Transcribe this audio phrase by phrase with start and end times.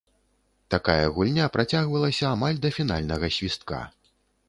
[0.75, 3.87] Такая гульня працягвалася амаль да фінальнага свістка.